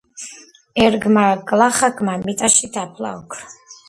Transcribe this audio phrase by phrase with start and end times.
[0.85, 3.53] ერგმა გლახაკმა მიწაში დაფლა ოქრო